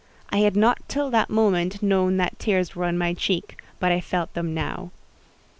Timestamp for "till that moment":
0.89-1.83